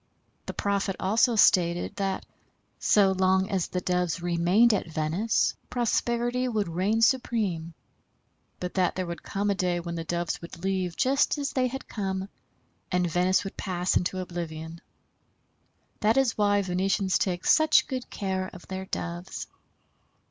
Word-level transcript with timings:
The 0.47 0.53
prophet 0.55 0.95
also 0.99 1.35
stated 1.35 1.97
that, 1.97 2.25
so 2.79 3.11
long 3.11 3.51
as 3.51 3.67
the 3.67 3.81
Doves 3.81 4.19
remained 4.19 4.73
at 4.73 4.87
Venice 4.87 5.53
prosperity 5.69 6.47
would 6.47 6.67
reign 6.67 7.03
supreme, 7.03 7.75
but 8.59 8.73
that 8.73 8.95
there 8.95 9.05
would 9.05 9.21
come 9.21 9.51
a 9.51 9.53
day 9.53 9.79
when 9.79 9.93
the 9.93 10.03
Doves 10.03 10.41
would 10.41 10.63
leave 10.63 10.97
just 10.97 11.37
as 11.37 11.51
they 11.53 11.67
had 11.67 11.87
come, 11.87 12.29
and 12.91 13.05
Venice 13.11 13.43
would 13.43 13.57
pass 13.57 13.95
into 13.95 14.17
oblivion. 14.19 14.81
That 15.99 16.17
is 16.17 16.35
why 16.35 16.63
Venetians 16.63 17.19
take 17.19 17.45
such 17.45 17.85
good 17.85 18.09
care 18.09 18.49
of 18.51 18.67
their 18.69 18.85
Doves. 18.87 19.45